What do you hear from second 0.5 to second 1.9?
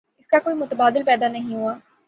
متبادل پیدا نہیں ہوا۔